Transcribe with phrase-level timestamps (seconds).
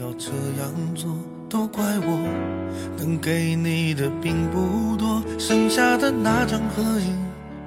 [0.00, 0.30] 要这
[0.60, 1.08] 样做，
[1.48, 2.28] 都怪我，
[2.98, 5.22] 能给你的并不多。
[5.38, 7.16] 剩下的那张合影，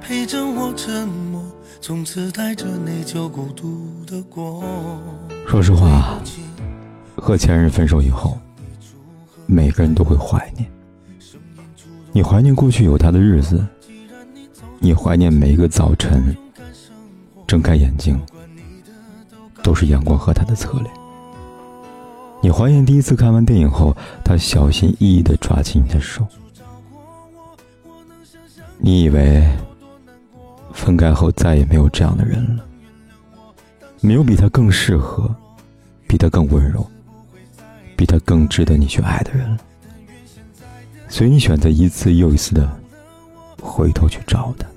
[0.02, 1.42] 陪着我沉默，
[1.80, 4.62] 从此带着内疚孤独的过。
[5.48, 6.20] 说实话，
[7.16, 8.38] 和前任分手以后，
[9.46, 10.70] 每个人都会怀念。
[12.12, 13.66] 你怀念过去有他的日子，
[14.80, 16.36] 你怀念每一个早晨，
[17.48, 18.20] 睁开眼睛
[19.64, 20.92] 都是阳光和他的侧脸。
[22.42, 26.26] 你怀念第一次看完电影后，他小心翼翼地抓起你的手。
[28.78, 29.46] 你以为
[30.72, 32.64] 分开后再也没有这样的人了，
[34.02, 35.34] 没有比他更适合、
[36.08, 36.88] 比他更温柔、
[37.96, 39.58] 比他更值得你去爱的人了。
[41.10, 42.70] 所以你选择一次又一次的
[43.60, 44.68] 回头去找他，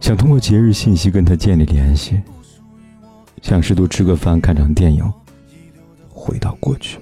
[0.00, 2.22] 想通过节日信息跟他建立联系，
[3.42, 5.12] 想试图吃个饭、看场电影。
[6.26, 6.98] 回到过去，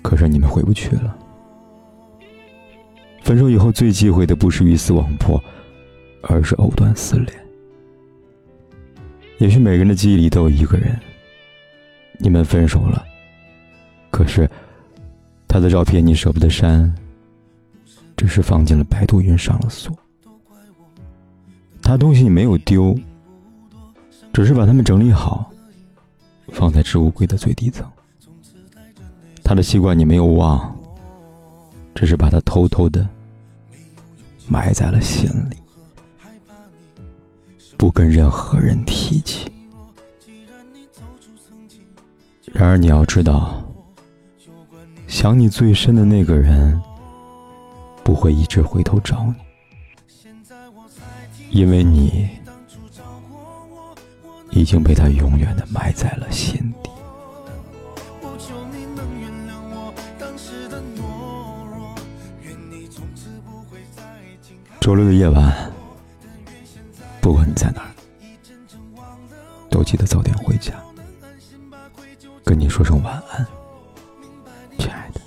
[0.00, 1.14] 可是你们回不去了。
[3.22, 5.42] 分手以后最忌讳的不是鱼死网破，
[6.22, 7.46] 而是藕断丝连。
[9.38, 10.98] 也许每个人的记忆里都有一个人，
[12.18, 13.04] 你们分手了，
[14.10, 14.48] 可是
[15.46, 16.94] 他的照片你舍不得删，
[18.16, 19.94] 只是放进了百度云上了锁。
[21.82, 22.98] 他东西你没有丢，
[24.32, 25.52] 只是把它们整理好。
[26.52, 27.86] 放在置物柜的最底层。
[29.42, 30.76] 他的习惯你没有忘，
[31.94, 33.08] 只是把他偷偷的
[34.48, 35.56] 埋在了心里，
[37.76, 39.50] 不跟任何人提起。
[42.52, 43.62] 然而你要知道，
[45.06, 46.80] 想你最深的那个人
[48.02, 49.34] 不会一直回头找你，
[51.50, 52.28] 因为你。
[54.56, 56.88] 已经被他永远的埋在了心底。
[64.80, 65.70] 周六的夜晚，
[67.20, 67.92] 不管你在哪儿，
[69.68, 70.72] 都记得早点回家，
[72.42, 73.46] 跟你说声晚安，
[74.78, 75.20] 亲爱的。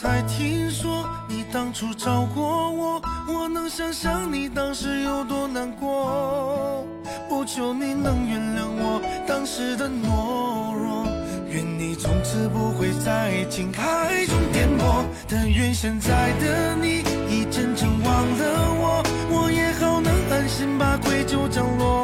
[0.00, 6.84] 才听说你当初找过我，我能想象你当时有多难过。
[7.28, 11.06] 不求你能原谅我当时的懦弱，
[11.48, 15.04] 愿你从此不会在情海中颠簸。
[15.28, 22.03] 但愿现在的你已真正忘了我，我也好能安心把愧疚降落。